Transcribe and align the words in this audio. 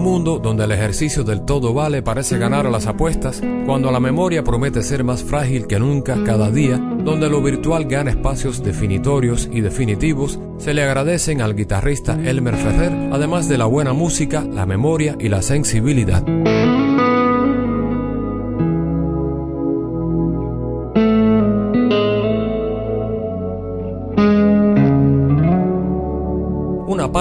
Mundo 0.00 0.38
donde 0.38 0.64
el 0.64 0.72
ejercicio 0.72 1.24
del 1.24 1.42
todo 1.42 1.72
vale 1.72 2.02
parece 2.02 2.38
ganar 2.38 2.66
a 2.66 2.70
las 2.70 2.86
apuestas, 2.86 3.40
cuando 3.66 3.90
la 3.90 4.00
memoria 4.00 4.42
promete 4.42 4.82
ser 4.82 5.04
más 5.04 5.22
frágil 5.22 5.66
que 5.66 5.78
nunca 5.78 6.22
cada 6.24 6.50
día, 6.50 6.78
donde 6.78 7.28
lo 7.28 7.42
virtual 7.42 7.84
gana 7.84 8.10
espacios 8.10 8.62
definitorios 8.62 9.48
y 9.52 9.60
definitivos, 9.60 10.38
se 10.58 10.74
le 10.74 10.82
agradecen 10.82 11.40
al 11.40 11.54
guitarrista 11.54 12.14
Elmer 12.14 12.56
Ferrer, 12.56 12.92
además 13.12 13.48
de 13.48 13.58
la 13.58 13.66
buena 13.66 13.92
música, 13.92 14.42
la 14.42 14.66
memoria 14.66 15.16
y 15.18 15.28
la 15.28 15.42
sensibilidad. 15.42 16.24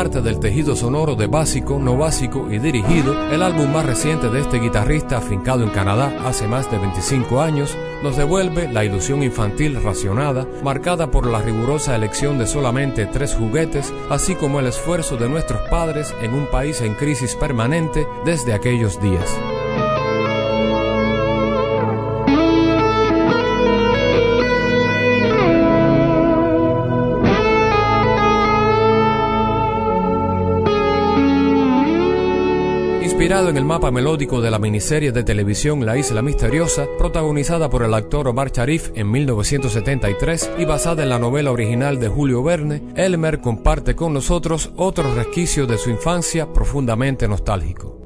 Parte 0.09 0.21
del 0.23 0.39
tejido 0.39 0.75
sonoro 0.75 1.15
de 1.15 1.27
básico, 1.27 1.77
no 1.77 1.95
básico 1.95 2.51
y 2.51 2.57
dirigido, 2.57 3.29
el 3.31 3.43
álbum 3.43 3.71
más 3.71 3.85
reciente 3.85 4.27
de 4.27 4.39
este 4.39 4.57
guitarrista 4.57 5.17
afincado 5.17 5.61
en 5.63 5.69
Canadá 5.69 6.11
hace 6.25 6.47
más 6.47 6.71
de 6.71 6.79
25 6.79 7.39
años, 7.39 7.77
nos 8.01 8.17
devuelve 8.17 8.67
la 8.71 8.83
ilusión 8.83 9.21
infantil 9.21 9.79
racionada, 9.83 10.47
marcada 10.63 11.11
por 11.11 11.27
la 11.27 11.43
rigurosa 11.43 11.95
elección 11.95 12.39
de 12.39 12.47
solamente 12.47 13.05
tres 13.05 13.35
juguetes, 13.35 13.93
así 14.09 14.33
como 14.33 14.59
el 14.59 14.65
esfuerzo 14.65 15.15
de 15.15 15.29
nuestros 15.29 15.61
padres 15.69 16.11
en 16.23 16.33
un 16.33 16.47
país 16.47 16.81
en 16.81 16.95
crisis 16.95 17.35
permanente 17.35 18.07
desde 18.25 18.53
aquellos 18.53 18.99
días. 18.99 19.37
En 33.29 33.57
el 33.57 33.63
mapa 33.63 33.91
melódico 33.91 34.41
de 34.41 34.49
la 34.49 34.57
miniserie 34.57 35.11
de 35.11 35.23
televisión 35.23 35.85
La 35.85 35.95
Isla 35.95 36.23
Misteriosa, 36.23 36.87
protagonizada 36.97 37.69
por 37.69 37.83
el 37.83 37.93
actor 37.93 38.27
Omar 38.27 38.51
Sharif 38.51 38.89
en 38.95 39.11
1973 39.11 40.53
y 40.57 40.65
basada 40.65 41.03
en 41.03 41.09
la 41.09 41.19
novela 41.19 41.51
original 41.51 41.99
de 41.99 42.07
Julio 42.09 42.41
Verne, 42.41 42.81
Elmer 42.95 43.39
comparte 43.39 43.95
con 43.95 44.13
nosotros 44.13 44.71
otro 44.77 45.13
resquicio 45.13 45.67
de 45.67 45.77
su 45.77 45.91
infancia 45.91 46.51
profundamente 46.51 47.27
nostálgico. 47.27 47.98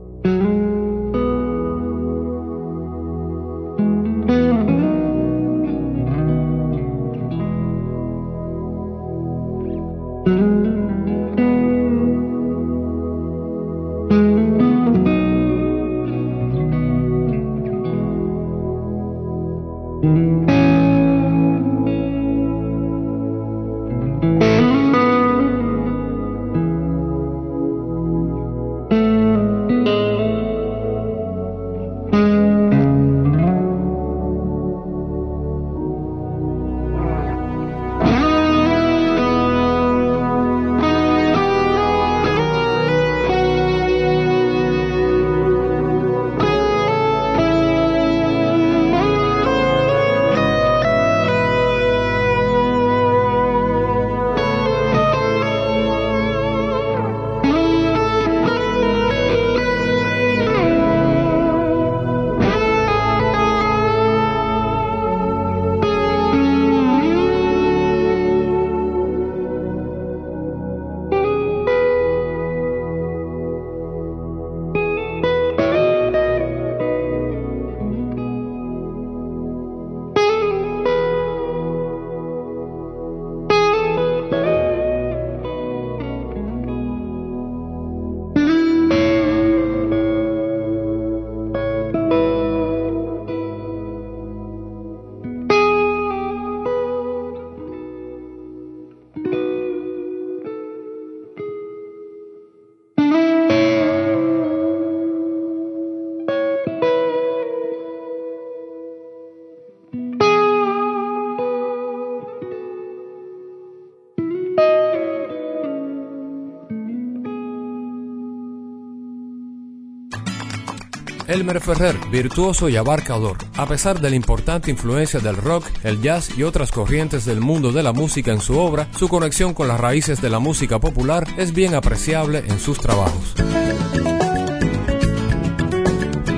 Elmer 121.27 121.61
Ferrer, 121.61 121.97
virtuoso 122.11 122.69
y 122.69 122.75
abarcador. 122.75 123.37
A 123.55 123.65
pesar 123.65 123.99
de 123.99 124.09
la 124.09 124.15
importante 124.15 124.71
influencia 124.71 125.19
del 125.19 125.37
rock, 125.37 125.65
el 125.83 126.01
jazz 126.01 126.37
y 126.37 126.43
otras 126.43 126.71
corrientes 126.71 127.25
del 127.25 127.39
mundo 127.39 127.71
de 127.71 127.83
la 127.83 127.93
música 127.93 128.31
en 128.31 128.41
su 128.41 128.57
obra, 128.57 128.87
su 128.97 129.07
conexión 129.07 129.53
con 129.53 129.67
las 129.67 129.79
raíces 129.79 130.21
de 130.21 130.29
la 130.29 130.39
música 130.39 130.79
popular 130.79 131.27
es 131.37 131.53
bien 131.53 131.75
apreciable 131.75 132.43
en 132.47 132.59
sus 132.59 132.79
trabajos. 132.79 133.35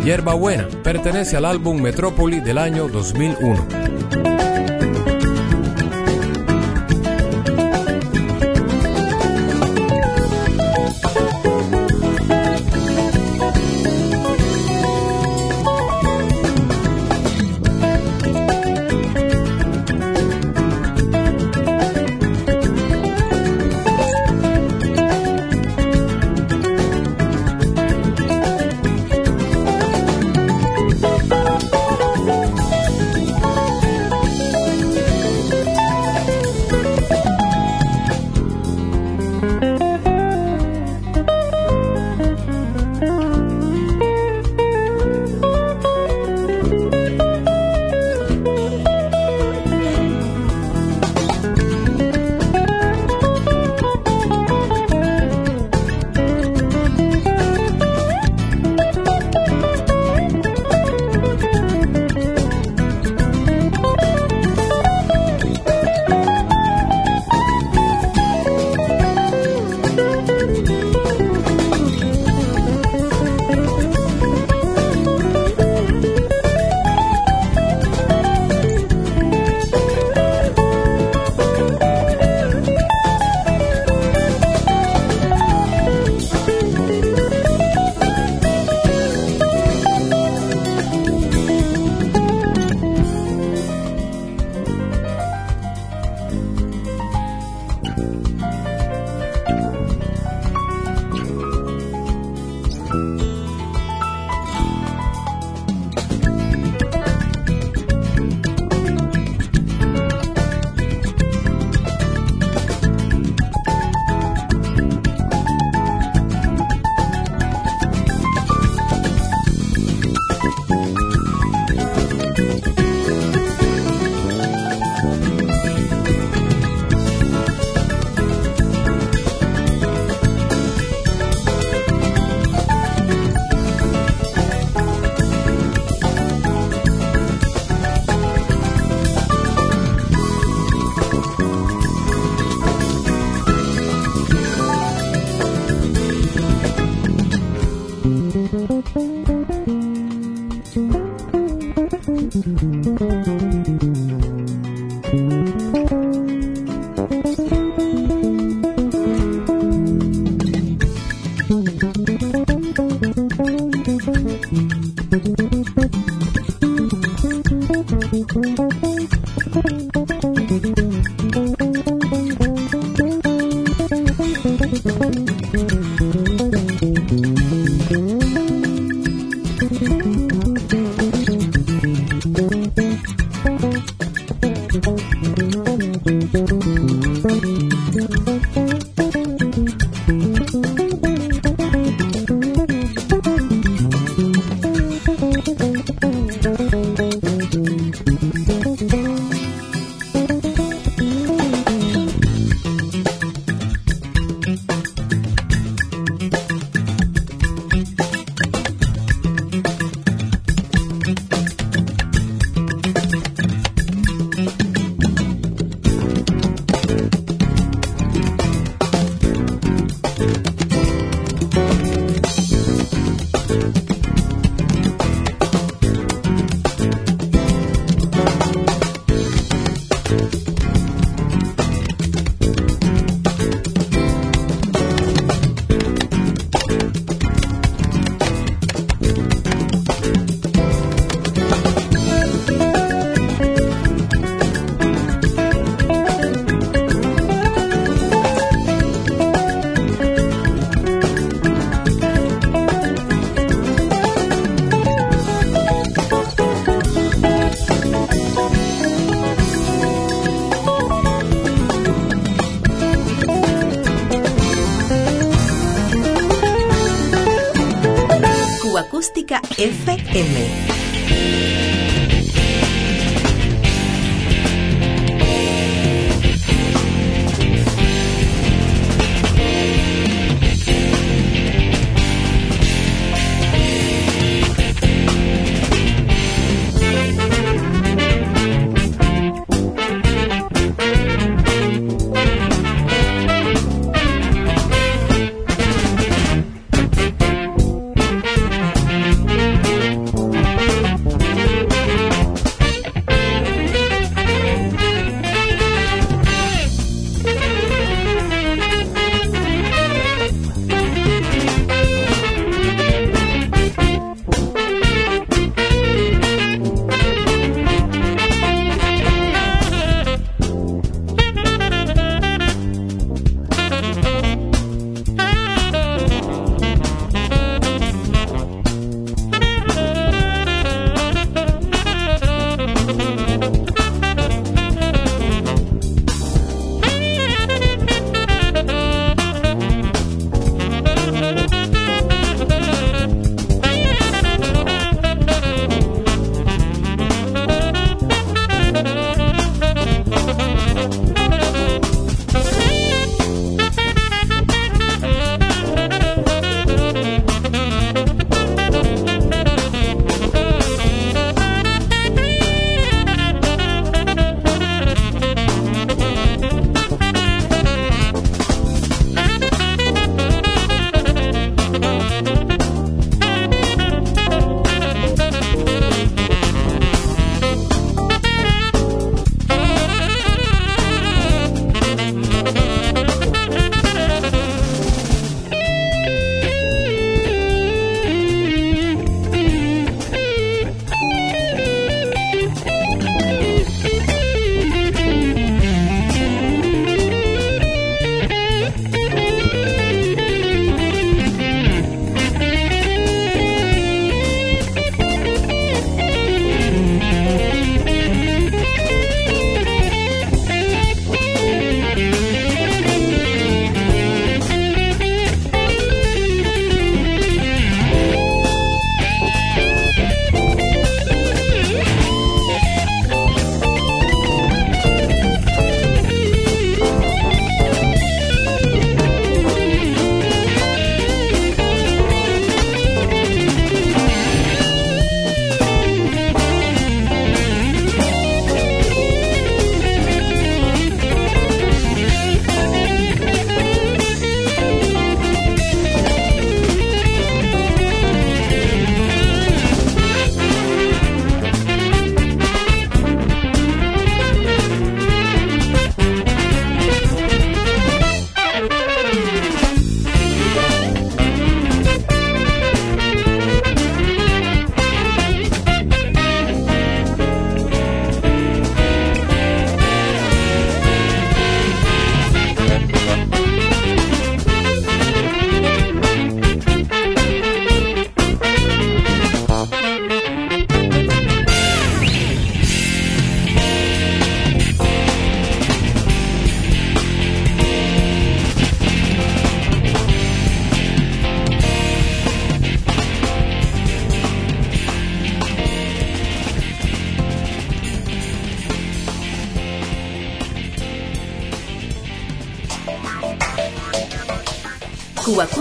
Hierba 0.04 0.36
Buena 0.36 0.68
pertenece 0.84 1.36
al 1.36 1.46
álbum 1.46 1.82
Metrópoli 1.82 2.40
del 2.40 2.60
año 2.60 2.88
2001. 2.88 3.85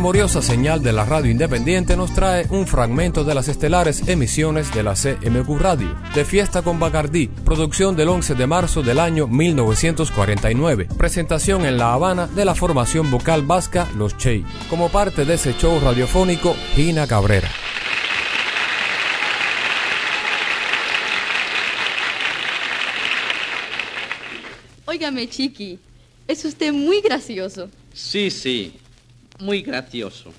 Memoriosa 0.00 0.40
señal 0.40 0.82
de 0.82 0.94
la 0.94 1.04
radio 1.04 1.30
independiente 1.30 1.94
nos 1.94 2.14
trae 2.14 2.46
un 2.48 2.66
fragmento 2.66 3.22
de 3.22 3.34
las 3.34 3.48
estelares 3.48 4.08
emisiones 4.08 4.72
de 4.72 4.82
la 4.82 4.94
CMQ 4.94 5.60
Radio, 5.60 5.94
de 6.14 6.24
Fiesta 6.24 6.62
con 6.62 6.80
Bacardí, 6.80 7.28
producción 7.28 7.96
del 7.96 8.08
11 8.08 8.34
de 8.34 8.46
marzo 8.46 8.82
del 8.82 8.98
año 8.98 9.26
1949, 9.26 10.88
presentación 10.96 11.66
en 11.66 11.76
La 11.76 11.92
Habana 11.92 12.28
de 12.28 12.46
la 12.46 12.54
formación 12.54 13.10
vocal 13.10 13.42
vasca 13.42 13.88
Los 13.94 14.16
Chey, 14.16 14.42
como 14.70 14.88
parte 14.88 15.26
de 15.26 15.34
ese 15.34 15.52
show 15.52 15.78
radiofónico 15.78 16.56
Gina 16.74 17.06
Cabrera. 17.06 17.50
Óigame, 24.86 25.28
Chiqui, 25.28 25.78
es 26.26 26.42
usted 26.46 26.72
muy 26.72 27.02
gracioso. 27.02 27.68
Sí, 27.92 28.30
sí 28.30 28.79
muy 29.40 29.62
gracioso. 29.62 30.32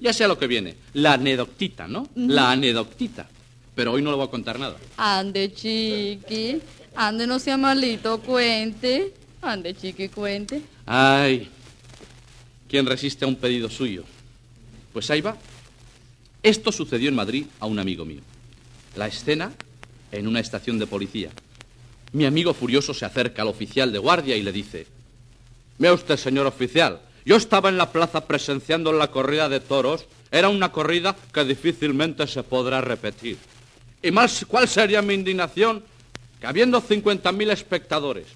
Ya 0.00 0.12
sé 0.12 0.24
a 0.24 0.28
lo 0.28 0.38
que 0.38 0.46
viene. 0.46 0.74
La 0.94 1.14
anedoctita, 1.14 1.88
¿no? 1.88 2.08
La 2.14 2.52
anedoctita. 2.52 3.28
Pero 3.74 3.92
hoy 3.92 4.02
no 4.02 4.10
le 4.10 4.16
voy 4.16 4.26
a 4.26 4.30
contar 4.30 4.58
nada. 4.58 4.76
Ande, 4.96 5.52
chiqui. 5.52 6.60
Ande, 6.96 7.26
no 7.26 7.38
sea 7.38 7.56
malito, 7.56 8.20
cuente. 8.20 9.12
Ande, 9.40 9.74
chiqui, 9.74 10.08
cuente. 10.08 10.62
Ay, 10.84 11.48
¿quién 12.68 12.86
resiste 12.86 13.24
a 13.24 13.28
un 13.28 13.36
pedido 13.36 13.70
suyo? 13.70 14.04
Pues 14.92 15.10
ahí 15.10 15.20
va. 15.20 15.36
Esto 16.42 16.72
sucedió 16.72 17.08
en 17.08 17.14
Madrid 17.14 17.46
a 17.60 17.66
un 17.66 17.78
amigo 17.78 18.04
mío. 18.04 18.20
La 18.96 19.06
escena 19.06 19.52
en 20.10 20.26
una 20.26 20.40
estación 20.40 20.78
de 20.78 20.86
policía. 20.86 21.30
Mi 22.12 22.24
amigo 22.24 22.54
furioso 22.54 22.94
se 22.94 23.04
acerca 23.04 23.42
al 23.42 23.48
oficial 23.48 23.92
de 23.92 23.98
guardia 23.98 24.36
y 24.36 24.42
le 24.42 24.50
dice, 24.50 24.86
Vea 25.78 25.92
usted, 25.92 26.16
señor 26.16 26.46
oficial, 26.46 27.00
yo 27.28 27.36
estaba 27.36 27.68
en 27.68 27.76
la 27.76 27.92
plaza 27.92 28.26
presenciando 28.26 28.90
la 28.90 29.10
corrida 29.10 29.50
de 29.50 29.60
toros. 29.60 30.06
Era 30.30 30.48
una 30.48 30.72
corrida 30.72 31.14
que 31.30 31.44
difícilmente 31.44 32.26
se 32.26 32.42
podrá 32.42 32.80
repetir. 32.80 33.36
¿Y 34.02 34.10
más 34.10 34.46
cuál 34.48 34.66
sería 34.66 35.02
mi 35.02 35.12
indignación? 35.12 35.84
Que 36.40 36.46
habiendo 36.46 36.80
50.000 36.80 37.52
espectadores, 37.52 38.28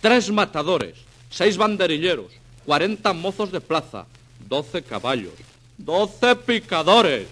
tres 0.00 0.30
matadores, 0.30 0.94
seis 1.28 1.56
banderilleros, 1.56 2.30
40 2.64 3.12
mozos 3.12 3.50
de 3.50 3.60
plaza, 3.60 4.06
12 4.48 4.82
caballos, 4.82 5.34
12 5.78 6.36
picadores, 6.36 7.26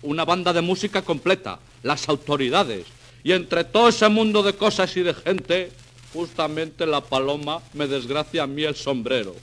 una 0.00 0.24
banda 0.24 0.52
de 0.52 0.60
música 0.60 1.02
completa, 1.02 1.58
las 1.82 2.08
autoridades, 2.08 2.86
y 3.24 3.32
entre 3.32 3.64
todo 3.64 3.88
ese 3.88 4.08
mundo 4.08 4.44
de 4.44 4.52
cosas 4.52 4.96
y 4.96 5.02
de 5.02 5.14
gente, 5.14 5.72
justamente 6.12 6.86
la 6.86 7.00
paloma 7.00 7.58
me 7.74 7.88
desgracia 7.88 8.44
a 8.44 8.46
mí 8.46 8.62
el 8.62 8.76
sombrero. 8.76 9.34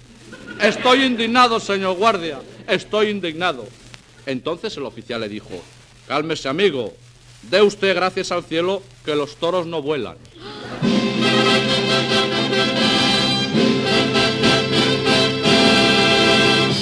Estoy 0.61 1.03
indignado, 1.03 1.59
señor 1.59 1.95
guardia, 1.95 2.39
estoy 2.67 3.09
indignado. 3.09 3.65
Entonces 4.25 4.75
el 4.75 4.83
oficial 4.83 5.21
le 5.21 5.29
dijo, 5.29 5.49
cálmese 6.07 6.49
amigo, 6.49 6.93
dé 7.43 7.61
usted 7.61 7.95
gracias 7.95 8.31
al 8.31 8.43
cielo 8.43 8.83
que 9.05 9.15
los 9.15 9.37
toros 9.37 9.65
no 9.65 9.81
vuelan. 9.81 10.17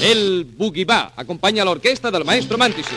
El 0.01 0.46
Bugibá 0.46 1.13
acompaña 1.15 1.62
a 1.62 1.65
la 1.65 1.72
orquesta 1.72 2.10
del 2.10 2.25
maestro 2.25 2.57
Mantisi. 2.57 2.96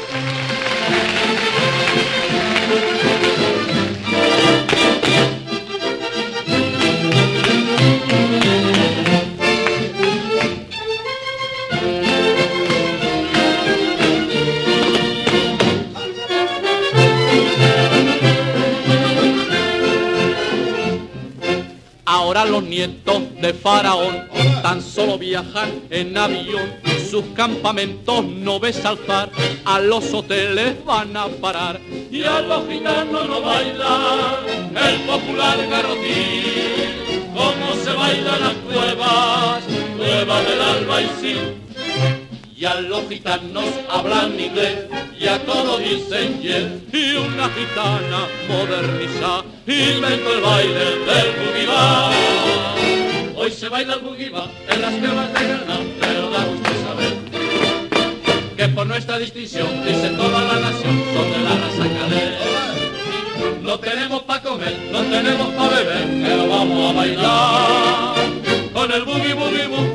Ahora 22.30 22.44
los 22.44 22.62
nietos 22.62 23.22
de 23.42 23.52
Faraón 23.52 24.28
tan 24.62 24.80
solo 24.80 25.18
viajan 25.18 25.82
en 25.90 26.16
avión. 26.16 26.76
Sus 27.10 27.24
campamentos 27.34 28.24
no 28.24 28.60
ves 28.60 28.84
alzar, 28.84 29.30
a 29.64 29.80
los 29.80 30.14
hoteles 30.14 30.76
van 30.84 31.16
a 31.16 31.26
parar. 31.26 31.80
Y 32.08 32.22
a 32.22 32.40
los 32.42 32.68
gitanos 32.68 33.28
no 33.28 33.40
bailan 33.40 34.76
el 34.76 35.00
popular 35.00 35.58
garrotín. 35.68 37.32
Como 37.34 37.74
se 37.82 37.92
baila 37.94 38.38
las 38.38 38.54
cuevas, 38.54 39.64
cuevas 39.98 40.46
del 40.46 40.60
alba 40.60 41.02
y 41.02 42.19
y 42.60 42.66
a 42.66 42.74
los 42.74 43.08
gitanos 43.08 43.64
hablan 43.88 44.38
inglés 44.38 44.80
y 45.18 45.26
a 45.26 45.38
todo 45.46 45.78
dicen 45.78 46.42
yes. 46.42 46.66
Y 46.92 47.14
una 47.16 47.48
gitana 47.48 48.28
moderniza 48.46 49.42
inventó 49.66 50.34
el 50.34 50.40
baile 50.42 50.84
del 51.08 51.28
bugibá 51.40 52.10
hoy 53.34 53.50
se 53.50 53.66
baila 53.70 53.94
el 53.94 54.00
bugibá 54.00 54.46
en 54.68 54.82
las 54.82 54.92
cuevas 54.92 55.32
de 55.32 55.40
Granada 55.46 55.80
pero 56.00 56.30
da 56.30 56.44
gusto 56.44 56.70
saber 56.86 58.56
que 58.58 58.68
por 58.68 58.86
nuestra 58.86 59.18
distinción 59.18 59.82
dice 59.86 60.10
toda 60.10 60.44
la 60.44 60.60
nación 60.60 61.02
son 61.14 61.32
de 61.32 61.38
la 61.38 61.54
raza 61.56 61.98
calé 61.98 62.60
no 63.62 63.78
tenemos 63.78 64.22
pa' 64.22 64.42
comer, 64.42 64.76
no 64.92 65.00
tenemos 65.02 65.48
pa' 65.54 65.68
beber, 65.68 66.06
pero 66.22 66.48
vamos 66.48 66.90
a 66.90 66.96
bailar. 66.98 68.14
Con 68.72 68.90
el 68.90 69.04
boogie 69.04 69.34
boogie 69.34 69.66
boo, 69.68 69.89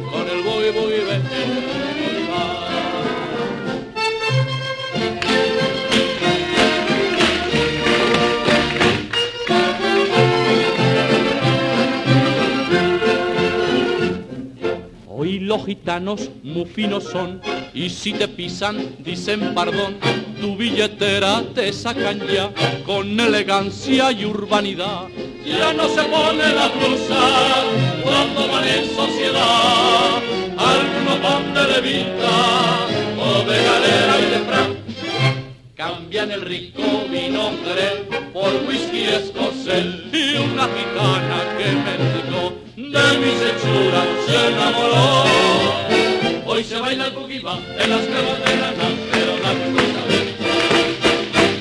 gitanos 15.85 16.31
muy 16.41 16.65
finos 16.65 17.03
son 17.03 17.39
y 17.71 17.91
si 17.91 18.11
te 18.11 18.27
pisan 18.27 18.95
dicen 18.97 19.53
perdón. 19.53 19.97
Tu 20.41 20.57
billetera 20.57 21.43
te 21.53 21.71
sacan 21.71 22.25
ya 22.27 22.51
con 22.87 23.19
elegancia 23.19 24.11
y 24.11 24.25
urbanidad. 24.25 25.03
Ya 25.45 25.73
no 25.73 25.87
se 25.87 26.01
pone 26.05 26.53
la 26.55 26.69
blusa 26.69 27.21
cuando 28.01 28.47
van 28.51 28.67
en 28.67 28.95
sociedad. 28.95 30.23
Algunos 30.57 31.21
van 31.21 31.53
de 31.53 31.63
levita 31.73 32.87
o 33.19 33.43
de 33.47 33.63
galera 33.63 34.19
y 34.19 34.29
de 34.31 34.39
fran. 34.47 34.77
Cambian 35.75 36.31
el 36.31 36.41
rico 36.41 36.81
vino 37.11 37.51
por 38.33 38.51
whisky 38.67 39.03
escocés 39.03 39.85
y 40.11 40.35
una 40.37 40.67
gitana 40.75 41.37
que 41.59 41.71
me 41.73 42.64
de 42.75 43.17
mis 43.19 43.41
hechuras 43.41 44.07
se 44.27 44.47
enamoró. 44.47 45.23
Hoy 46.45 46.63
se 46.63 46.77
baila 46.77 47.07
el 47.07 47.13
bugiba 47.13 47.57
en 47.79 47.89
las 47.89 48.01
cuevas 48.01 48.39
de 48.39 48.45
pero 49.11 49.33
la 49.37 49.53
cosa 49.53 50.01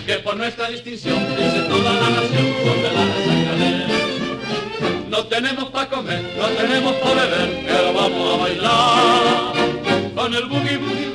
que 0.06 0.14
por 0.14 0.36
nuestra 0.36 0.68
distinción 0.68 1.18
dice 1.36 1.60
toda 1.68 1.92
la 1.94 2.10
nación 2.10 2.54
son 2.64 2.82
de 2.82 2.90
la 2.92 3.04
raza 3.04 3.34
No 5.08 5.26
tenemos 5.26 5.70
pa' 5.70 5.88
comer, 5.88 6.22
no 6.36 6.46
tenemos 6.48 6.94
pa' 6.96 7.14
beber, 7.14 7.62
pero 7.64 7.92
vamos 7.94 8.34
a 8.34 8.36
bailar 8.42 9.52
con 10.14 10.34
el 10.34 10.44
boogie 10.46 11.13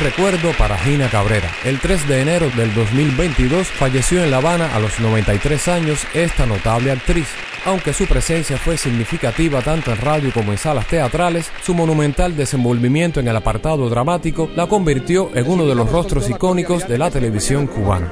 recuerdo 0.00 0.52
para 0.58 0.78
Gina 0.78 1.08
Cabrera. 1.08 1.48
El 1.64 1.78
3 1.78 2.08
de 2.08 2.22
enero 2.22 2.50
del 2.56 2.74
2022 2.74 3.68
falleció 3.68 4.24
en 4.24 4.30
La 4.30 4.38
Habana 4.38 4.74
a 4.74 4.80
los 4.80 4.98
93 4.98 5.68
años 5.68 6.06
esta 6.14 6.46
notable 6.46 6.90
actriz. 6.90 7.28
Aunque 7.66 7.92
su 7.92 8.06
presencia 8.06 8.56
fue 8.56 8.78
significativa 8.78 9.60
tanto 9.60 9.92
en 9.92 9.98
radio 9.98 10.32
como 10.32 10.52
en 10.52 10.58
salas 10.58 10.86
teatrales, 10.86 11.50
su 11.62 11.74
monumental 11.74 12.34
desenvolvimiento 12.34 13.20
en 13.20 13.28
el 13.28 13.36
apartado 13.36 13.88
dramático 13.90 14.50
la 14.56 14.66
convirtió 14.66 15.30
en 15.34 15.48
uno 15.48 15.66
de 15.66 15.74
los 15.74 15.90
rostros 15.92 16.28
icónicos 16.30 16.88
de 16.88 16.98
la 16.98 17.10
televisión 17.10 17.66
cubana. 17.66 18.10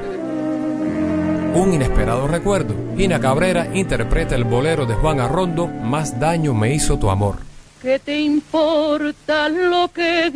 Un 1.54 1.72
inesperado 1.72 2.28
recuerdo. 2.28 2.74
Gina 2.96 3.18
Cabrera 3.18 3.70
interpreta 3.74 4.34
el 4.34 4.44
bolero 4.44 4.84
de 4.84 4.94
Juan 4.94 5.20
Arrondo, 5.20 5.66
Más 5.66 6.20
daño 6.20 6.52
me 6.52 6.74
hizo 6.74 6.98
tu 6.98 7.08
amor. 7.08 7.48
¿Qué 7.80 7.98
te 8.00 8.20
importa 8.20 9.48
lo 9.48 9.88
que 9.92 10.30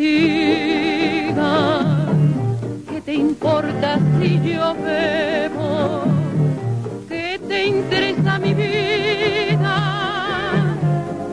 diga? 1.33 1.87
¿Qué 2.89 3.01
te 3.01 3.15
importa 3.15 3.99
si 4.21 4.41
yo 4.41 4.75
bebo? 4.75 6.05
¿Qué 7.09 7.41
te 7.49 7.67
interesa 7.67 8.39
mi 8.39 8.55
vida? 8.55 9.77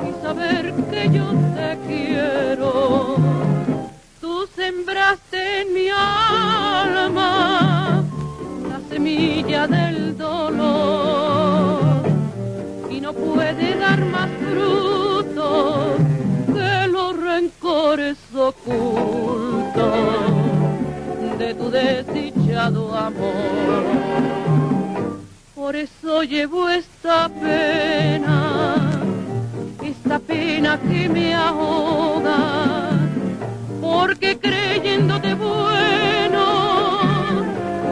Y 0.08 0.12
saber 0.24 0.74
que 0.92 1.10
yo 1.10 1.26
te 1.56 1.78
quiero. 1.88 3.16
Tú 4.22 4.48
sembraste 4.56 5.62
en 5.62 5.74
mi 5.74 5.90
alma 5.90 7.32
la 8.70 8.80
semilla 8.90 9.68
del 9.68 10.18
dolor 10.18 11.80
y 12.90 13.02
no 13.02 13.14
puede 13.14 13.76
dar 13.76 14.04
más 14.06 14.30
frutos 14.40 15.89
rencores 17.40 18.18
ocultos 18.36 19.74
de 21.38 21.54
tu 21.54 21.72
desdichado 21.72 22.94
amor. 22.94 23.86
Por 25.56 25.76
eso 25.78 26.24
llevo 26.24 26.68
esta 26.68 27.30
pena, 27.30 29.02
esta 29.82 30.20
pena 30.20 30.78
que 30.82 31.08
me 31.08 31.34
ahoga, 31.34 32.90
porque 33.80 34.38
creyéndote 34.38 35.34
bueno, 35.36 36.44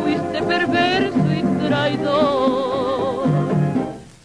fuiste 0.04 0.44
perverso 0.44 1.26
y 1.40 1.44
traidor. 1.66 3.30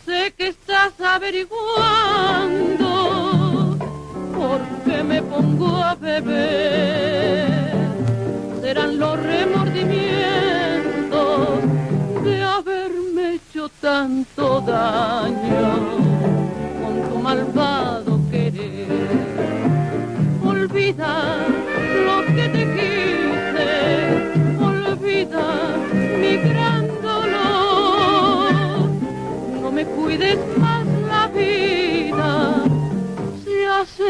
Sé 0.04 0.34
que 0.36 0.48
estás 0.48 1.00
averiguando 1.00 2.81
a 5.66 5.94
beber. 5.94 7.72
Serán 8.60 8.98
los 8.98 9.22
remordimientos 9.22 11.48
de 12.24 12.42
haberme 12.42 13.34
hecho 13.34 13.68
tanto 13.80 14.60
daño 14.60 15.78
con 16.82 16.94
tu 17.08 17.18
malvado 17.18 18.20
querer. 18.30 18.88
Olvida 20.44 21.46
lo 22.06 22.16
que 22.34 22.44
te 22.54 22.62
quise, 22.76 23.70
olvida 24.60 25.46
mi 26.20 26.32
gran 26.48 26.71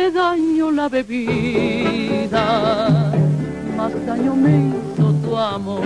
hace 0.03 0.11
daño 0.11 0.73
la 0.73 0.88
bebida, 0.88 2.43
más 3.77 3.93
daño 4.05 4.35
me 4.35 4.69
hizo 4.69 5.12
tu 5.23 5.37
amor. 5.37 5.85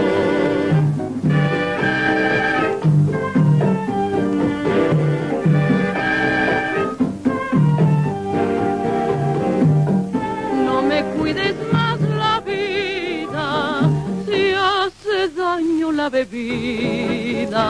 No 10.64 10.82
me 10.82 11.04
cuides 11.16 11.56
más 11.72 12.00
la 12.00 12.40
vida, 12.40 13.90
si 14.26 14.54
hace 14.54 15.28
daño 15.36 15.92
la 15.92 16.08
bebida, 16.08 17.66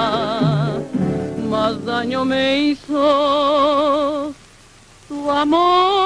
más 1.51 1.85
daño 1.85 2.25
me 2.25 2.59
hizo 2.59 4.33
tu 5.09 5.31
amor. 5.31 6.06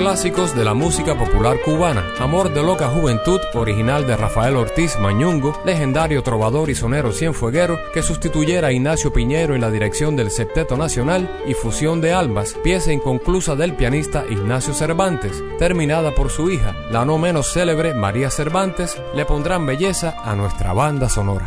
Clásicos 0.00 0.56
de 0.56 0.64
la 0.64 0.72
música 0.72 1.14
popular 1.14 1.58
cubana. 1.62 2.02
Amor 2.20 2.54
de 2.54 2.62
loca 2.62 2.88
juventud, 2.88 3.38
original 3.52 4.06
de 4.06 4.16
Rafael 4.16 4.56
Ortiz 4.56 4.98
Mañungo, 4.98 5.60
legendario 5.66 6.22
trovador 6.22 6.70
y 6.70 6.74
sonero 6.74 7.12
cienfueguero 7.12 7.78
que 7.92 8.00
sustituyera 8.00 8.68
a 8.68 8.72
Ignacio 8.72 9.12
Piñero 9.12 9.54
en 9.54 9.60
la 9.60 9.70
dirección 9.70 10.16
del 10.16 10.30
Septeto 10.30 10.78
Nacional 10.78 11.42
y 11.46 11.52
Fusión 11.52 12.00
de 12.00 12.14
Almas, 12.14 12.56
pieza 12.64 12.94
inconclusa 12.94 13.56
del 13.56 13.76
pianista 13.76 14.24
Ignacio 14.26 14.72
Cervantes, 14.72 15.44
terminada 15.58 16.14
por 16.14 16.30
su 16.30 16.50
hija, 16.50 16.74
la 16.90 17.04
no 17.04 17.18
menos 17.18 17.52
célebre 17.52 17.92
María 17.92 18.30
Cervantes, 18.30 18.96
le 19.14 19.26
pondrán 19.26 19.66
belleza 19.66 20.16
a 20.24 20.34
nuestra 20.34 20.72
banda 20.72 21.10
sonora. 21.10 21.44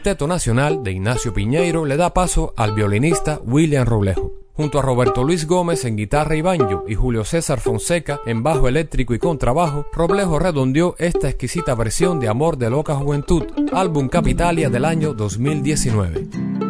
Septeto 0.00 0.26
nacional 0.26 0.82
de 0.82 0.92
Ignacio 0.92 1.34
Piñeiro 1.34 1.84
le 1.84 1.98
da 1.98 2.14
paso 2.14 2.54
al 2.56 2.72
violinista 2.72 3.38
William 3.44 3.84
Roblejo. 3.84 4.32
Junto 4.54 4.78
a 4.78 4.82
Roberto 4.82 5.24
Luis 5.24 5.46
Gómez 5.46 5.84
en 5.84 5.96
guitarra 5.96 6.36
y 6.36 6.40
banjo 6.40 6.84
y 6.88 6.94
Julio 6.94 7.22
César 7.22 7.60
Fonseca 7.60 8.18
en 8.24 8.42
bajo 8.42 8.66
eléctrico 8.66 9.12
y 9.12 9.18
contrabajo, 9.18 9.84
Roblejo 9.92 10.38
redondeó 10.38 10.94
esta 10.96 11.28
exquisita 11.28 11.74
versión 11.74 12.18
de 12.18 12.28
Amor 12.28 12.56
de 12.56 12.70
Loca 12.70 12.94
Juventud, 12.94 13.44
álbum 13.74 14.08
Capitalia 14.08 14.70
del 14.70 14.86
año 14.86 15.12
2019. 15.12 16.69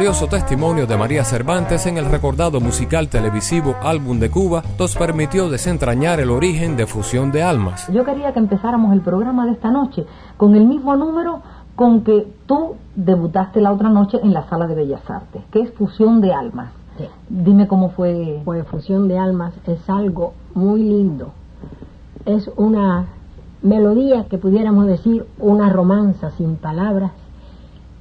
Valioso 0.00 0.28
testimonio 0.28 0.86
de 0.86 0.96
María 0.96 1.22
Cervantes 1.24 1.84
en 1.84 1.98
el 1.98 2.06
recordado 2.06 2.58
musical 2.58 3.10
televisivo 3.10 3.74
Álbum 3.82 4.18
de 4.18 4.30
Cuba 4.30 4.62
nos 4.78 4.96
permitió 4.96 5.50
desentrañar 5.50 6.20
el 6.20 6.30
origen 6.30 6.74
de 6.74 6.86
Fusión 6.86 7.30
de 7.30 7.42
Almas. 7.42 7.86
Yo 7.92 8.02
quería 8.02 8.32
que 8.32 8.38
empezáramos 8.38 8.94
el 8.94 9.02
programa 9.02 9.44
de 9.44 9.52
esta 9.52 9.70
noche 9.70 10.06
con 10.38 10.56
el 10.56 10.64
mismo 10.64 10.96
número 10.96 11.42
con 11.76 12.02
que 12.02 12.26
tú 12.46 12.76
debutaste 12.96 13.60
la 13.60 13.72
otra 13.72 13.90
noche 13.90 14.18
en 14.22 14.32
la 14.32 14.48
Sala 14.48 14.66
de 14.66 14.74
Bellas 14.74 15.02
Artes, 15.10 15.42
que 15.52 15.60
es 15.60 15.70
Fusión 15.74 16.22
de 16.22 16.32
Almas. 16.32 16.72
Dime 17.28 17.68
cómo 17.68 17.90
fue. 17.90 18.40
Pues 18.42 18.66
Fusión 18.68 19.06
de 19.06 19.18
Almas 19.18 19.52
es 19.66 19.90
algo 19.90 20.32
muy 20.54 20.82
lindo. 20.82 21.32
Es 22.24 22.50
una 22.56 23.04
melodía 23.60 24.24
que 24.30 24.38
pudiéramos 24.38 24.86
decir 24.86 25.26
una 25.38 25.68
romanza 25.68 26.30
sin 26.38 26.56
palabras 26.56 27.12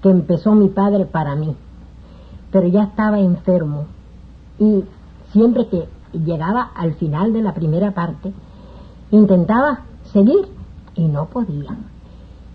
que 0.02 0.10
empezó 0.10 0.56
mi 0.56 0.70
padre 0.70 1.04
para 1.04 1.36
mí. 1.36 1.58
Pero 2.52 2.68
ya 2.68 2.84
estaba 2.84 3.20
enfermo 3.20 3.86
y 4.60 4.84
siempre 5.32 5.68
que 5.68 5.88
llegaba 6.14 6.72
al 6.76 6.94
final 6.96 7.34
de 7.34 7.42
la 7.42 7.54
primera 7.54 7.92
parte, 7.92 8.34
intentaba 9.12 9.82
seguir 10.12 10.48
y 10.96 11.08
no 11.08 11.26
podía. 11.28 11.78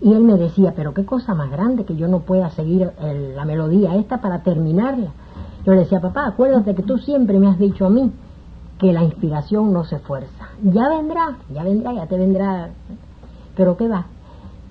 Y 0.01 0.13
él 0.13 0.23
me 0.23 0.35
decía, 0.35 0.75
pero 0.77 0.93
qué 0.93 1.05
cosa 1.05 1.35
más 1.35 1.51
grande 1.51 1.85
que 1.85 1.97
yo 1.97 2.09
no 2.09 2.21
pueda 2.21 2.51
seguir 2.51 2.91
la 3.01 3.45
melodía 3.45 3.95
esta 3.97 4.21
para 4.21 4.43
terminarla. 4.43 5.11
Yo 5.65 5.73
le 5.73 5.81
decía, 5.81 6.01
papá, 6.01 6.27
acuérdate 6.27 6.75
que 6.75 6.83
tú 6.83 6.99
siempre 6.99 7.39
me 7.39 7.49
has 7.49 7.59
dicho 7.59 7.87
a 7.87 7.91
mí 7.91 8.13
que 8.79 8.93
la 8.93 9.03
inspiración 9.03 9.73
no 9.73 9.85
se 9.85 9.99
fuerza. 10.01 10.49
Ya 10.63 10.89
vendrá, 10.89 11.39
ya 11.53 11.63
vendrá, 11.63 11.95
ya 11.95 12.07
te 12.07 12.19
vendrá. 12.19 12.71
Pero 13.57 13.77
qué 13.77 13.89
va. 13.89 14.07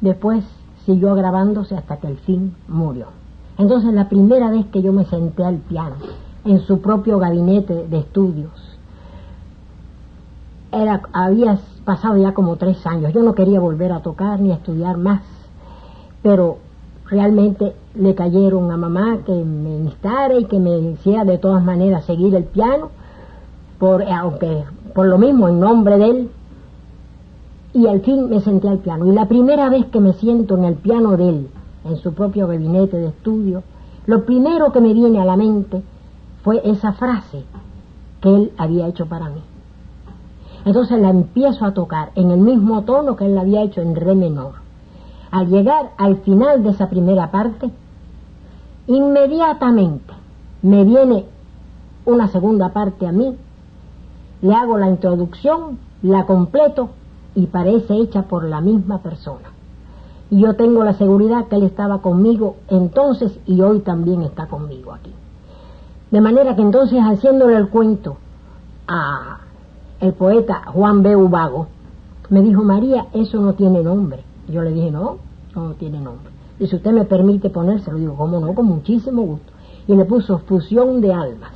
Después 0.02 0.44
siguió 0.86 1.16
grabándose 1.16 1.76
hasta 1.76 1.98
que 1.98 2.08
el 2.08 2.18
fin 2.18 2.56
murió. 2.68 3.08
Entonces 3.58 3.94
la 3.94 4.10
primera 4.10 4.50
vez 4.50 4.66
que 4.68 4.82
yo 4.82 4.94
me 4.94 5.06
senté 5.06 5.44
al 5.44 5.58
piano, 5.58 5.96
en 6.46 6.60
su 6.62 6.80
propio 6.80 7.20
gabinete 7.20 7.88
de 7.88 8.00
estudios, 8.00 8.52
era, 10.72 11.02
había 11.14 11.60
pasado 11.86 12.18
ya 12.18 12.34
como 12.34 12.56
tres 12.56 12.86
años. 12.88 13.14
Yo 13.14 13.22
no 13.22 13.36
quería 13.36 13.60
volver 13.60 13.92
a 13.92 14.02
tocar 14.02 14.40
ni 14.40 14.52
a 14.52 14.56
estudiar 14.56 14.98
más, 14.98 15.22
pero 16.22 16.58
realmente 17.06 17.76
le 17.96 18.16
cayeron 18.16 18.72
a 18.72 18.78
mamá 18.78 19.20
que 19.26 19.34
me 19.34 19.78
instara 19.78 20.36
y 20.40 20.46
que 20.46 20.60
me 20.60 20.80
hiciera 20.80 21.26
de 21.26 21.38
todas 21.38 21.64
maneras 21.64 22.06
seguir 22.06 22.34
el 22.34 22.46
piano, 22.46 22.90
por, 23.78 24.04
aunque 24.04 24.64
por 24.96 25.06
lo 25.06 25.18
mismo 25.18 25.48
en 25.48 25.60
nombre 25.60 25.98
de 25.98 26.10
él. 26.10 26.30
Y 27.74 27.88
al 27.88 28.02
fin 28.02 28.30
me 28.30 28.40
senté 28.40 28.68
al 28.68 28.80
piano. 28.80 29.06
Y 29.08 29.12
la 29.14 29.28
primera 29.28 29.70
vez 29.70 29.86
que 29.88 30.00
me 30.00 30.14
siento 30.14 30.58
en 30.58 30.66
el 30.66 30.76
piano 30.76 31.18
de 31.18 31.30
él, 31.30 31.48
en 31.86 31.98
su 31.98 32.14
propio 32.14 32.48
gabinete 32.48 32.98
de 32.98 33.08
estudio, 33.08 33.64
lo 34.06 34.26
primero 34.26 34.72
que 34.72 34.82
me 34.82 34.94
viene 34.94 35.22
a 35.22 35.26
la 35.26 35.38
mente 35.38 35.82
fue 36.44 36.62
esa 36.64 36.94
frase 36.94 37.44
que 38.22 38.30
él 38.30 38.52
había 38.58 38.88
hecho 38.88 39.06
para 39.06 39.30
mí. 39.30 39.42
Entonces 40.66 41.00
la 41.00 41.10
empiezo 41.10 41.66
a 41.66 41.74
tocar 41.74 42.12
en 42.16 42.32
el 42.32 42.40
mismo 42.40 42.84
tono 42.84 43.16
que 43.16 43.26
él 43.26 43.36
la 43.36 43.42
había 43.42 43.64
hecho 43.64 43.82
en 43.82 43.96
re 43.96 44.16
menor. 44.16 44.54
Al 45.32 45.48
llegar 45.48 45.92
al 45.98 46.18
final 46.18 46.64
de 46.64 46.70
esa 46.70 46.90
primera 46.90 47.32
parte, 47.32 47.70
inmediatamente 48.88 50.14
me 50.62 50.84
viene 50.84 51.26
una 52.06 52.28
segunda 52.28 52.70
parte 52.70 53.08
a 53.08 53.12
mí, 53.12 53.36
le 54.42 54.54
hago 54.54 54.78
la 54.78 54.90
introducción, 54.90 55.80
la 56.02 56.26
completo 56.26 56.90
y 57.36 57.48
parece 57.48 57.96
hecha 57.96 58.24
por 58.24 58.44
la 58.44 58.62
misma 58.62 59.00
persona. 59.00 59.53
Y 60.30 60.42
yo 60.42 60.56
tengo 60.56 60.84
la 60.84 60.94
seguridad 60.94 61.48
que 61.48 61.56
él 61.56 61.64
estaba 61.64 62.02
conmigo 62.02 62.56
entonces 62.68 63.38
y 63.46 63.62
hoy 63.62 63.80
también 63.80 64.24
está 64.24 64.48
conmigo 64.48 64.94
aquí. 64.94 65.14
De 66.12 66.22
manera 66.22 66.56
que 66.56 66.62
entonces 66.62 67.00
haciéndole 67.00 67.56
el 67.56 67.70
cuento 67.70 68.18
a 68.88 69.40
el 70.00 70.14
poeta 70.14 70.64
Juan 70.68 71.02
B. 71.02 71.16
Ubago, 71.16 71.68
me 72.30 72.42
dijo, 72.42 72.64
María, 72.64 73.08
eso 73.14 73.40
no 73.40 73.54
tiene 73.54 73.84
nombre. 73.84 74.24
Yo 74.48 74.62
le 74.62 74.72
dije, 74.72 74.92
no, 74.92 75.18
no 75.56 75.74
tiene 75.74 76.00
nombre. 76.00 76.32
Y 76.60 76.68
si 76.68 76.76
usted 76.76 76.92
me 76.92 77.06
permite 77.06 77.50
ponérselo, 77.50 77.98
digo, 77.98 78.16
¿cómo 78.16 78.40
no? 78.40 78.54
Con 78.54 78.66
muchísimo 78.66 79.22
gusto. 79.24 79.52
Y 79.88 79.96
le 79.96 80.06
puso 80.06 80.40
fusión 80.40 81.02
de 81.02 81.14
almas. 81.14 81.52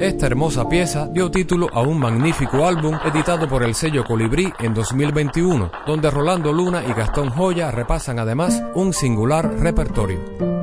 Hermosa 0.00 0.66
pieza 0.68 1.08
dio 1.12 1.30
título 1.30 1.68
a 1.72 1.82
un 1.82 1.98
magnífico 1.98 2.66
álbum 2.66 2.96
editado 3.04 3.46
por 3.48 3.62
el 3.62 3.74
sello 3.74 4.02
Colibrí 4.04 4.50
en 4.58 4.72
2021, 4.72 5.70
donde 5.86 6.10
Rolando 6.10 6.52
Luna 6.52 6.82
y 6.88 6.92
Gastón 6.92 7.28
Joya 7.28 7.70
repasan 7.70 8.18
además 8.18 8.62
un 8.74 8.94
singular 8.94 9.52
repertorio. 9.60 10.59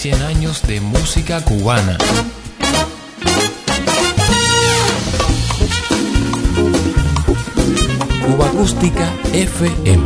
100 0.00 0.22
años 0.22 0.62
de 0.66 0.80
música 0.80 1.44
cubana. 1.44 1.98
Cuba 8.26 8.46
Acústica 8.46 9.12
FM. 9.34 9.99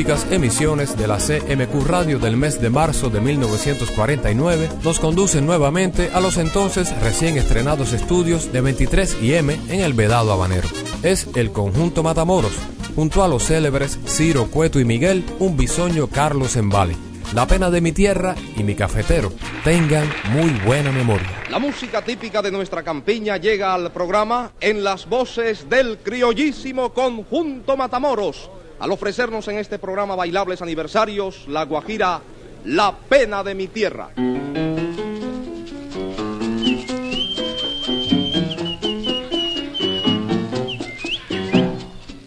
Antológicas 0.00 0.32
emisiones 0.32 0.96
de 0.96 1.06
la 1.06 1.18
CMQ 1.18 1.86
Radio 1.86 2.18
del 2.18 2.36
mes 2.36 2.58
de 2.60 2.70
marzo 2.70 3.10
de 3.10 3.20
1949 3.20 4.68
nos 4.82 4.98
conducen 4.98 5.44
nuevamente 5.44 6.10
a 6.14 6.20
los 6.20 6.38
entonces 6.38 6.98
recién 7.00 7.36
estrenados 7.36 7.92
estudios 7.92 8.50
de 8.50 8.62
23 8.62 9.18
y 9.20 9.34
M 9.34 9.60
en 9.68 9.80
el 9.80 9.92
Vedado 9.92 10.32
Habanero. 10.32 10.68
Es 11.02 11.28
el 11.34 11.52
conjunto 11.52 12.02
Matamoros, 12.02 12.52
junto 12.94 13.22
a 13.22 13.28
los 13.28 13.44
célebres 13.44 13.98
Ciro 14.06 14.46
Cueto 14.46 14.80
y 14.80 14.86
Miguel, 14.86 15.22
un 15.38 15.58
bisoño 15.58 16.06
Carlos 16.06 16.56
Embale. 16.56 16.96
La 17.34 17.46
pena 17.46 17.70
de 17.70 17.82
mi 17.82 17.92
tierra 17.92 18.34
y 18.56 18.64
mi 18.64 18.74
cafetero. 18.74 19.32
Tengan 19.64 20.08
muy 20.30 20.50
buena 20.64 20.90
memoria. 20.92 21.28
La 21.50 21.58
música 21.58 22.02
típica 22.02 22.40
de 22.40 22.50
nuestra 22.50 22.82
campiña 22.82 23.36
llega 23.36 23.74
al 23.74 23.92
programa 23.92 24.52
en 24.60 24.82
las 24.82 25.06
voces 25.06 25.68
del 25.68 25.98
criollísimo 25.98 26.92
conjunto 26.94 27.76
Matamoros, 27.76 28.50
al 28.80 28.90
ofrecernos 28.90 29.46
en 29.48 29.58
este 29.58 29.78
programa 29.78 30.16
bailables 30.16 30.62
aniversarios 30.62 31.46
la 31.46 31.64
guajira 31.64 32.22
La 32.64 32.96
pena 32.96 33.42
de 33.42 33.54
mi 33.54 33.68
tierra. 33.68 34.10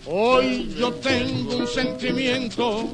Hoy 0.05 0.75
yo 0.77 0.93
tengo 0.93 1.57
un 1.57 1.67
sentimiento 1.67 2.89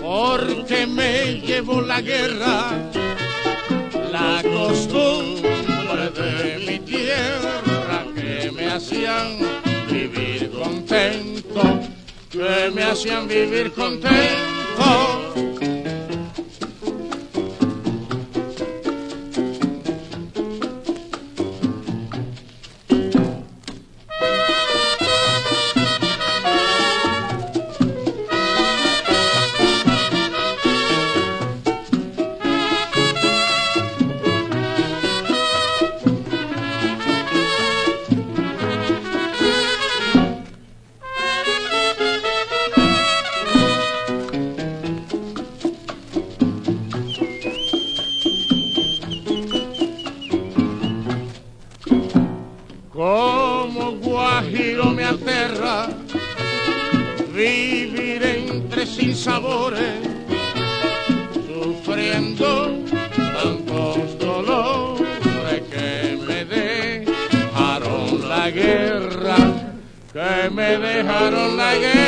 porque 0.00 0.86
me 0.86 1.40
llevo 1.40 1.80
la 1.80 2.00
guerra, 2.00 2.70
la 4.12 4.42
costumbre 4.42 6.10
de 6.10 6.58
mi 6.66 6.78
tierra 6.80 8.04
que 8.14 8.50
me 8.52 8.66
hacían 8.66 9.38
vivir 9.90 10.50
contento, 10.50 11.62
que 12.34 12.70
me 12.74 12.82
hacían 12.82 13.28
vivir 13.28 13.72
contento. 13.72 15.53
Me 71.14 71.20
dejaron 71.20 71.56
la 71.56 71.74
guerra. 71.76 72.03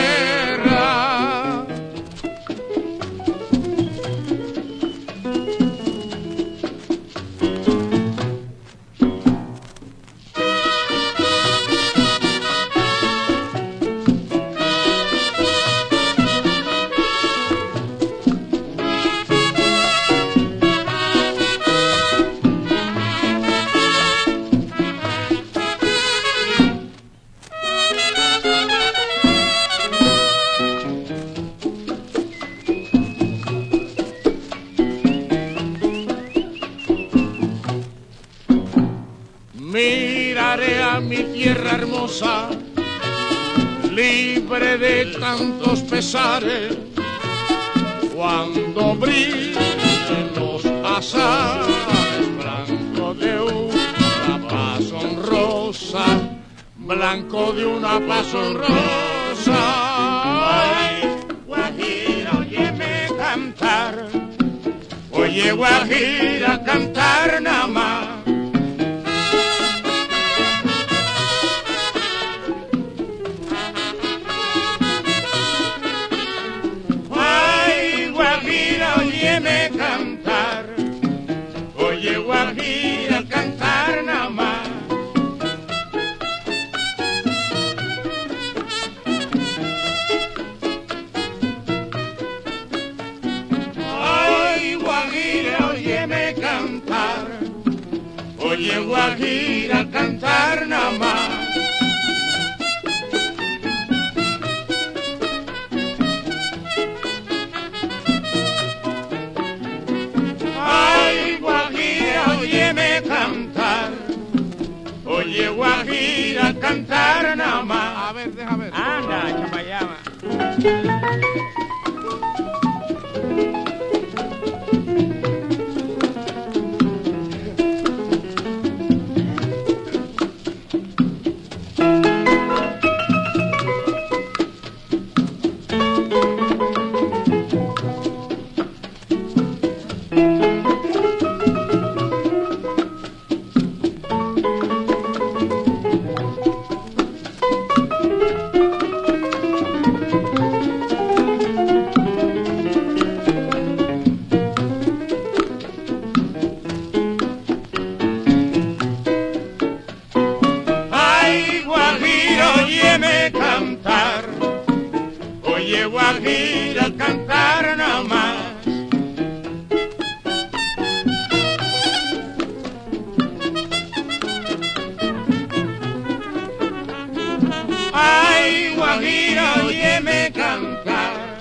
Guajira, 178.96 179.46
óyeme 179.66 180.32
cantar. 180.32 181.36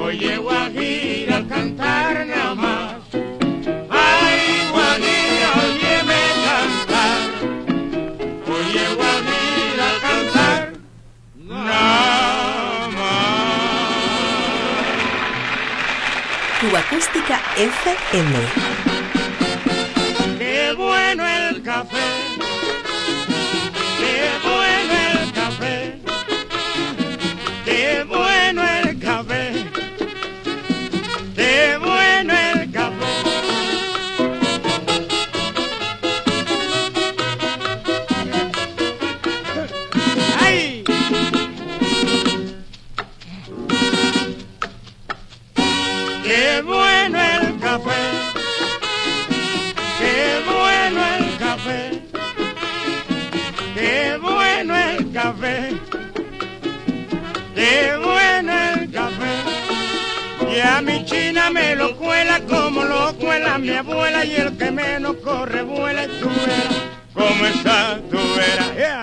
Oye, 0.00 0.36
Guajira, 0.36 1.42
cantar 1.48 2.24
nada 2.24 2.54
más. 2.54 2.94
Ay, 3.90 4.70
Guajira, 4.70 5.48
óyeme 5.66 6.20
cantar. 6.46 7.28
Oye, 8.46 8.84
Guajira, 8.94 9.88
cantar 10.06 10.72
nada 11.34 12.88
más. 12.94 14.20
Cuba 16.60 16.78
Acústica 16.78 17.40
FM. 17.56 18.95
Mi 63.58 63.70
abuela 63.70 64.24
y 64.24 64.34
el 64.34 64.56
que 64.58 64.70
menos 64.70 65.16
corre 65.24 65.62
vuela 65.62 66.04
y 66.04 66.08
tú 66.20 66.28
verás 66.28 66.76
cómo 67.14 67.46
está, 67.46 67.98
tú 68.10 68.18
verás, 68.36 68.76
yeah. 68.76 68.95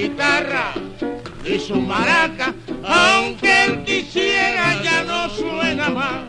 guitarra 0.00 0.72
y 1.44 1.58
su 1.58 1.76
maraca, 1.80 2.54
aunque 2.84 3.64
él 3.64 3.84
quisiera 3.84 4.82
ya 4.82 5.04
no 5.04 5.28
suena 5.28 5.90
más. 5.90 6.24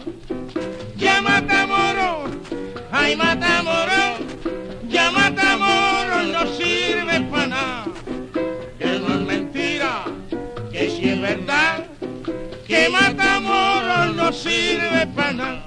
Ya 0.97 1.21
Matamoros, 1.21 2.31
ay 2.91 3.15
Matamoros, 3.15 4.19
ya 4.89 5.11
Matamoros 5.11 6.25
no 6.33 6.41
sirve 6.57 7.21
para 7.31 7.47
nada. 7.47 7.85
Que 8.77 8.99
no 8.99 9.07
es 9.15 9.21
mentira, 9.21 10.03
que 10.71 10.89
si 10.89 11.09
es 11.09 11.21
verdad, 11.21 11.85
que 12.67 12.89
Matamoros 12.89 14.15
no 14.15 14.33
sirve 14.33 15.07
para 15.15 15.33
nada. 15.33 15.65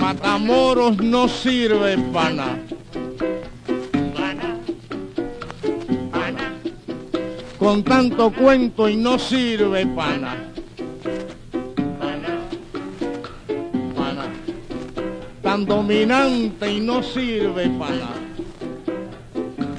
Matamoros 0.00 0.96
no 0.98 1.28
sirve 1.28 1.96
para 2.12 2.30
nada. 2.30 2.69
con 7.60 7.84
tanto 7.84 8.30
cuento 8.30 8.88
y 8.88 8.96
no 8.96 9.18
sirve 9.18 9.84
pana. 9.84 10.34
Pana. 12.00 12.38
Pana. 13.94 14.24
Tan 15.42 15.66
dominante 15.66 16.72
y 16.72 16.80
no 16.80 17.02
sirve 17.02 17.68
para, 17.78 18.08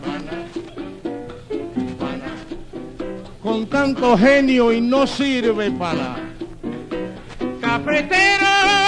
Pana. 0.06 0.36
Pana. 2.00 2.32
Con 3.42 3.66
tanto 3.66 4.16
genio 4.16 4.72
y 4.72 4.80
no 4.80 5.08
sirve 5.08 5.72
para, 5.72 6.18
Cafetero. 7.60 8.81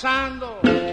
pasando. 0.00 0.89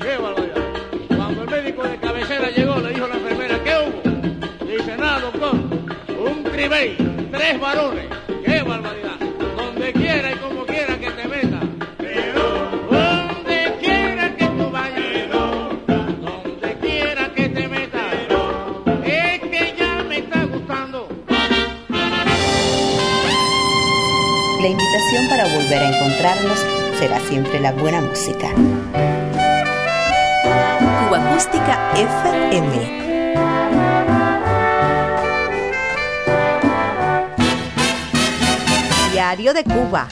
Qué 0.00 0.16
barbaridad. 0.16 1.16
Cuando 1.16 1.42
el 1.42 1.50
médico 1.50 1.82
de 1.82 1.96
cabecera 1.98 2.50
llegó, 2.50 2.76
le 2.80 2.90
dijo 2.90 3.04
a 3.04 3.08
la 3.08 3.14
enfermera, 3.16 3.62
¿qué 3.62 3.72
hubo? 3.76 4.66
Dice, 4.66 4.96
nada, 4.96 5.20
doctor, 5.20 5.54
un 5.54 6.42
cribey, 6.44 6.96
tres 7.30 7.60
varones. 7.60 8.06
Qué 8.44 8.62
barbaridad. 8.62 9.18
Donde 9.56 9.92
quiera 9.92 10.32
y 10.32 10.36
como 10.36 10.64
quiera 10.64 10.98
que 10.98 11.10
te 11.10 11.28
metas. 11.28 11.68
La 24.60 24.66
invitación 24.66 25.28
para 25.28 25.44
volver 25.44 25.78
a 25.78 25.88
encontrarnos 25.96 26.58
será 26.98 27.20
siempre 27.20 27.60
la 27.60 27.70
buena 27.72 28.00
música. 28.00 28.48
FM. 31.38 32.72
Diario 39.12 39.54
de 39.54 39.62
Cuba. 39.62 40.08